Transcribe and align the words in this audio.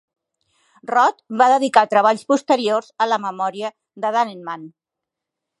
Roth 0.91 1.19
va 1.41 1.49
dedicar 1.51 1.83
treballs 1.93 2.25
posteriors 2.33 2.91
a 3.05 3.09
la 3.13 3.23
memòria 3.29 3.75
de 4.07 4.15
Dannemann. 4.17 4.69